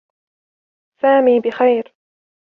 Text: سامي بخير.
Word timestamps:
سامي 1.01 1.39
بخير. 1.39 1.93